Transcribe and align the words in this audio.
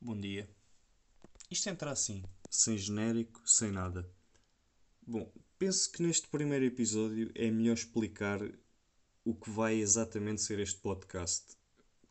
Bom 0.00 0.16
dia. 0.16 0.48
Isto 1.50 1.70
entra 1.70 1.90
assim, 1.90 2.22
sem 2.48 2.78
genérico, 2.78 3.42
sem 3.44 3.72
nada. 3.72 4.08
Bom, 5.04 5.28
penso 5.58 5.90
que 5.90 6.00
neste 6.00 6.28
primeiro 6.28 6.64
episódio 6.64 7.32
é 7.34 7.50
melhor 7.50 7.74
explicar 7.74 8.40
o 9.24 9.34
que 9.34 9.50
vai 9.50 9.74
exatamente 9.74 10.40
ser 10.40 10.60
este 10.60 10.78
podcast. 10.78 11.56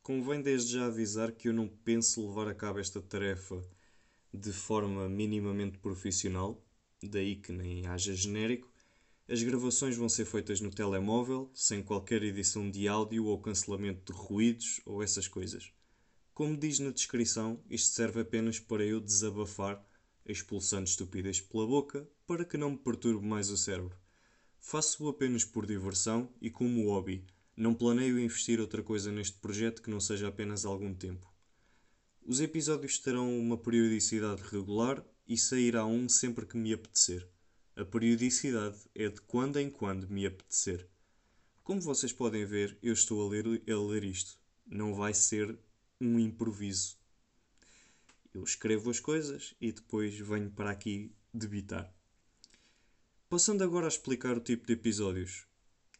Convém 0.03 0.41
desde 0.41 0.73
já 0.73 0.87
avisar 0.87 1.31
que 1.31 1.47
eu 1.47 1.53
não 1.53 1.65
penso 1.69 2.27
levar 2.27 2.49
a 2.49 2.53
cabo 2.53 2.79
esta 2.79 3.01
tarefa 3.01 3.63
de 4.33 4.51
forma 4.51 5.07
minimamente 5.07 5.77
profissional, 5.77 6.61
daí 7.01 7.37
que 7.37 7.53
nem 7.53 7.87
haja 7.87 8.13
genérico. 8.13 8.69
As 9.29 9.41
gravações 9.41 9.95
vão 9.95 10.09
ser 10.09 10.25
feitas 10.25 10.59
no 10.59 10.71
telemóvel, 10.71 11.49
sem 11.53 11.81
qualquer 11.81 12.21
edição 12.21 12.69
de 12.69 12.85
áudio 12.85 13.27
ou 13.27 13.41
cancelamento 13.41 14.11
de 14.11 14.19
ruídos 14.19 14.81
ou 14.85 15.01
essas 15.01 15.27
coisas. 15.29 15.71
Como 16.37 16.55
diz 16.55 16.77
na 16.77 16.91
descrição, 16.91 17.59
isto 17.67 17.95
serve 17.95 18.21
apenas 18.21 18.59
para 18.59 18.85
eu 18.85 18.99
desabafar, 18.99 19.83
expulsando 20.23 20.83
estupidez 20.83 21.41
pela 21.41 21.65
boca, 21.65 22.07
para 22.27 22.45
que 22.45 22.59
não 22.59 22.69
me 22.69 22.77
perturbe 22.77 23.25
mais 23.25 23.49
o 23.49 23.57
cérebro. 23.57 23.97
Faço-o 24.59 25.09
apenas 25.09 25.43
por 25.43 25.65
diversão 25.65 26.31
e 26.39 26.51
como 26.51 26.91
hobby. 26.91 27.25
Não 27.55 27.73
planeio 27.73 28.19
investir 28.19 28.59
outra 28.59 28.83
coisa 28.83 29.11
neste 29.11 29.39
projeto 29.39 29.81
que 29.81 29.89
não 29.89 29.99
seja 29.99 30.27
apenas 30.27 30.63
algum 30.63 30.93
tempo. 30.93 31.27
Os 32.23 32.39
episódios 32.39 32.99
terão 32.99 33.35
uma 33.39 33.57
periodicidade 33.57 34.43
regular 34.43 35.03
e 35.27 35.39
sairá 35.39 35.87
um 35.87 36.07
sempre 36.07 36.45
que 36.45 36.55
me 36.55 36.71
apetecer. 36.71 37.27
A 37.75 37.83
periodicidade 37.83 38.77
é 38.93 39.09
de 39.09 39.21
quando 39.21 39.57
em 39.57 39.71
quando 39.71 40.07
me 40.07 40.23
apetecer. 40.27 40.87
Como 41.63 41.81
vocês 41.81 42.13
podem 42.13 42.45
ver, 42.45 42.77
eu 42.83 42.93
estou 42.93 43.25
a 43.25 43.27
ler, 43.27 43.43
a 43.67 43.75
ler 43.75 44.03
isto. 44.03 44.39
Não 44.67 44.93
vai 44.93 45.15
ser 45.15 45.57
um 45.99 46.19
improviso. 46.19 46.97
Eu 48.33 48.43
escrevo 48.43 48.89
as 48.89 48.99
coisas 48.99 49.55
e 49.59 49.71
depois 49.71 50.17
venho 50.19 50.51
para 50.51 50.69
aqui 50.69 51.11
debitar. 51.33 51.91
Passando 53.29 53.63
agora 53.63 53.87
a 53.87 53.89
explicar 53.89 54.37
o 54.37 54.41
tipo 54.41 54.67
de 54.67 54.73
episódios. 54.73 55.45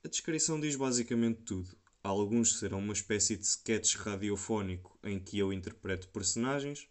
A 0.03 0.07
descrição 0.07 0.59
diz 0.59 0.75
basicamente 0.75 1.41
tudo. 1.41 1.75
Alguns 2.03 2.59
serão 2.59 2.79
uma 2.79 2.93
espécie 2.93 3.35
de 3.35 3.45
sketch 3.45 3.95
radiofónico 3.95 4.97
em 5.03 5.19
que 5.19 5.37
eu 5.37 5.51
interpreto 5.51 6.07
personagens, 6.09 6.87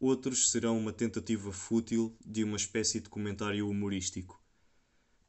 outros 0.00 0.50
serão 0.50 0.78
uma 0.78 0.92
tentativa 0.92 1.52
fútil 1.52 2.16
de 2.24 2.44
uma 2.44 2.56
espécie 2.56 3.00
de 3.00 3.08
comentário 3.08 3.68
humorístico. 3.68 4.40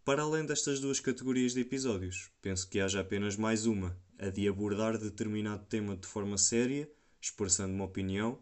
Para 0.06 0.22
além 0.22 0.46
destas 0.46 0.80
duas 0.80 1.00
categorias 1.00 1.54
de 1.54 1.62
episódios, 1.62 2.32
penso 2.42 2.70
que 2.70 2.80
haja 2.80 3.02
apenas 3.02 3.36
mais 3.36 3.66
uma, 3.66 4.00
a 4.20 4.30
de 4.30 4.48
abordar 4.48 4.98
determinado 4.98 5.66
tema 5.66 5.98
de 5.98 6.08
forma 6.08 6.38
séria 6.38 6.90
expressando 7.26 7.74
uma 7.74 7.86
opinião, 7.86 8.40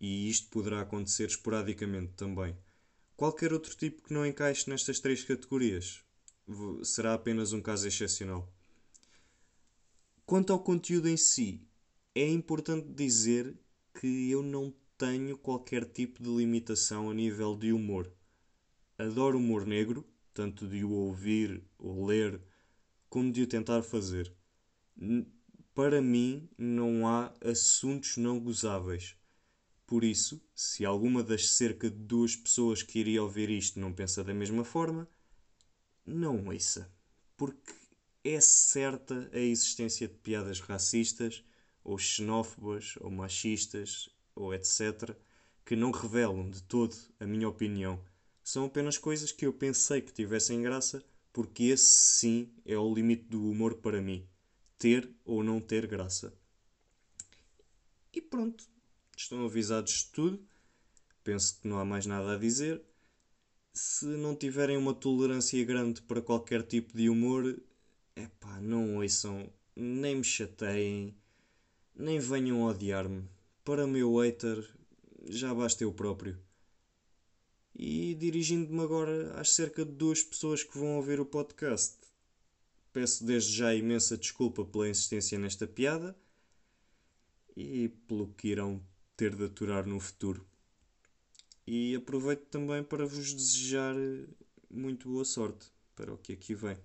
e 0.00 0.28
isto 0.28 0.48
poderá 0.50 0.80
acontecer 0.80 1.28
esporadicamente 1.28 2.14
também. 2.14 2.56
Qualquer 3.16 3.52
outro 3.52 3.76
tipo 3.76 4.02
que 4.02 4.12
não 4.12 4.26
encaixe 4.26 4.68
nestas 4.68 4.98
três 4.98 5.22
categorias 5.22 6.04
será 6.82 7.14
apenas 7.14 7.52
um 7.52 7.60
caso 7.60 7.86
excepcional. 7.86 8.52
Quanto 10.26 10.52
ao 10.52 10.58
conteúdo 10.58 11.08
em 11.08 11.16
si, 11.16 11.66
é 12.14 12.28
importante 12.28 12.88
dizer 12.92 13.56
que 13.94 14.30
eu 14.30 14.42
não 14.42 14.74
tenho 14.96 15.38
qualquer 15.38 15.84
tipo 15.84 16.22
de 16.22 16.28
limitação 16.28 17.10
a 17.10 17.14
nível 17.14 17.56
de 17.56 17.72
humor. 17.72 18.12
Adoro 18.98 19.38
humor 19.38 19.64
negro, 19.64 20.04
tanto 20.34 20.66
de 20.66 20.82
o 20.84 20.90
ouvir 20.90 21.62
ou 21.78 22.04
ler, 22.04 22.40
como 23.08 23.32
de 23.32 23.42
o 23.42 23.46
tentar 23.46 23.82
fazer 23.82 24.34
para 25.78 26.02
mim 26.02 26.50
não 26.58 27.06
há 27.06 27.32
assuntos 27.40 28.16
não 28.16 28.40
gozáveis. 28.40 29.14
Por 29.86 30.02
isso, 30.02 30.42
se 30.52 30.84
alguma 30.84 31.22
das 31.22 31.50
cerca 31.50 31.88
de 31.88 31.96
duas 31.96 32.34
pessoas 32.34 32.82
que 32.82 32.98
iria 32.98 33.22
ouvir 33.22 33.48
isto 33.48 33.78
não 33.78 33.92
pensa 33.92 34.24
da 34.24 34.34
mesma 34.34 34.64
forma, 34.64 35.08
não 36.04 36.48
ouça, 36.48 36.92
porque 37.36 37.72
é 38.24 38.40
certa 38.40 39.30
a 39.32 39.38
existência 39.38 40.08
de 40.08 40.14
piadas 40.14 40.58
racistas, 40.58 41.44
ou 41.84 41.96
xenófobas, 41.96 42.94
ou 43.00 43.08
machistas, 43.08 44.08
ou 44.34 44.52
etc., 44.52 45.14
que 45.64 45.76
não 45.76 45.92
revelam 45.92 46.50
de 46.50 46.60
todo 46.60 46.96
a 47.20 47.24
minha 47.24 47.48
opinião. 47.48 48.02
São 48.42 48.64
apenas 48.64 48.98
coisas 48.98 49.30
que 49.30 49.46
eu 49.46 49.52
pensei 49.52 50.00
que 50.00 50.12
tivessem 50.12 50.60
graça, 50.60 51.04
porque 51.32 51.66
esse 51.66 51.86
sim 51.86 52.52
é 52.64 52.76
o 52.76 52.92
limite 52.92 53.28
do 53.28 53.48
humor 53.48 53.76
para 53.76 54.02
mim 54.02 54.28
ter 54.78 55.10
ou 55.24 55.42
não 55.42 55.60
ter 55.60 55.86
graça. 55.86 56.32
E 58.12 58.22
pronto, 58.22 58.64
estão 59.16 59.44
avisados 59.44 59.92
de 59.92 60.06
tudo. 60.12 60.48
Penso 61.22 61.60
que 61.60 61.68
não 61.68 61.78
há 61.78 61.84
mais 61.84 62.06
nada 62.06 62.34
a 62.34 62.38
dizer. 62.38 62.82
Se 63.72 64.06
não 64.06 64.34
tiverem 64.34 64.76
uma 64.76 64.94
tolerância 64.94 65.62
grande 65.64 66.00
para 66.02 66.22
qualquer 66.22 66.62
tipo 66.62 66.96
de 66.96 67.08
humor, 67.08 67.60
epá, 68.16 68.60
não 68.60 68.96
ouçam, 68.96 69.52
nem 69.76 70.16
me 70.16 70.24
chateiem, 70.24 71.16
nem 71.94 72.18
venham 72.18 72.62
odiar-me. 72.62 73.28
Para 73.64 73.86
meu 73.86 74.16
hater, 74.16 74.68
já 75.26 75.54
basta 75.54 75.84
eu 75.84 75.92
próprio. 75.92 76.38
E 77.74 78.14
dirigindo-me 78.14 78.80
agora 78.80 79.38
às 79.38 79.54
cerca 79.54 79.84
de 79.84 79.92
duas 79.92 80.22
pessoas 80.22 80.64
que 80.64 80.76
vão 80.76 80.96
ouvir 80.96 81.20
o 81.20 81.26
podcast 81.26 82.07
Peço 82.92 83.24
desde 83.24 83.56
já 83.56 83.74
imensa 83.74 84.16
desculpa 84.16 84.64
pela 84.64 84.88
insistência 84.88 85.38
nesta 85.38 85.66
piada 85.66 86.16
e 87.56 87.88
pelo 88.06 88.32
que 88.34 88.48
irão 88.48 88.82
ter 89.16 89.34
de 89.34 89.44
aturar 89.44 89.86
no 89.86 90.00
futuro. 90.00 90.46
E 91.66 91.94
aproveito 91.94 92.46
também 92.46 92.82
para 92.82 93.04
vos 93.04 93.34
desejar 93.34 93.94
muito 94.70 95.08
boa 95.08 95.24
sorte 95.24 95.70
para 95.94 96.12
o 96.14 96.18
que 96.18 96.32
aqui 96.32 96.54
vem. 96.54 96.78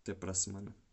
Até 0.00 0.14
para 0.14 0.30
a 0.30 0.34
semana. 0.34 0.87